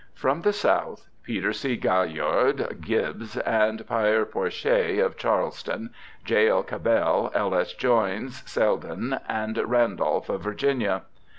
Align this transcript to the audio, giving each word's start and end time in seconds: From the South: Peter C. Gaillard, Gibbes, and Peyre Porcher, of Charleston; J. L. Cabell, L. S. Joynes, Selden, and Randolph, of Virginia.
From 0.15 0.41
the 0.41 0.51
South: 0.51 1.09
Peter 1.21 1.53
C. 1.53 1.77
Gaillard, 1.77 2.77
Gibbes, 2.81 3.37
and 3.37 3.85
Peyre 3.87 4.25
Porcher, 4.25 5.05
of 5.05 5.15
Charleston; 5.15 5.91
J. 6.25 6.49
L. 6.49 6.63
Cabell, 6.63 7.29
L. 7.35 7.53
S. 7.53 7.75
Joynes, 7.75 8.41
Selden, 8.49 9.19
and 9.29 9.55
Randolph, 9.59 10.27
of 10.27 10.41
Virginia. 10.41 11.03